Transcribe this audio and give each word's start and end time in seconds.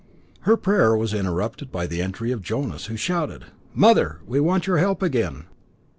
Her 0.49 0.57
prayer 0.57 0.95
was 0.97 1.13
interrupted 1.13 1.71
by 1.71 1.85
the 1.85 2.01
entry 2.01 2.31
of 2.31 2.41
Jonas, 2.41 2.87
who 2.87 2.97
shouted: 2.97 3.45
"Mother, 3.75 4.17
we 4.25 4.39
want 4.39 4.65
your 4.65 4.79
help 4.79 5.03
again. 5.03 5.43